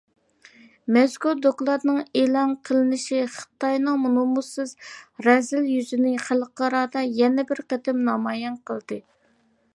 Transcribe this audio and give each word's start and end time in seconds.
مەزكۇر 0.95 1.35
دوكلاتنىڭ 1.45 1.99
ئېلان 2.21 2.55
قىلىنىشى 2.69 3.19
خىتاينىڭ 3.35 4.09
نومۇسسىز 4.15 4.75
رەزىل 5.29 5.69
يۈزىنى 5.77 6.17
خەلقئارادا 6.25 7.07
يەنە 7.23 7.49
بىر 7.53 7.65
قېتىم 7.69 8.05
نامايان 8.11 8.59
قىلدى. 8.71 9.03